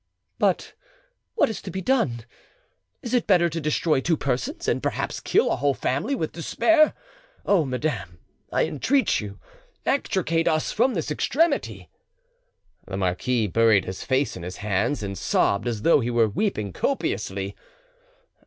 [0.39, 0.73] "But
[1.35, 2.21] what is to be done?
[3.03, 6.95] Is it better to destroy two persons and perhaps kill a whole family with despair?
[7.45, 8.17] Oh, madame,
[8.51, 9.39] I entreat you,
[9.85, 11.91] extricate us from this extremity!"
[12.87, 16.73] The marquis buried his face in his hands, and sobbed as though he were weeping
[16.73, 17.55] copiously.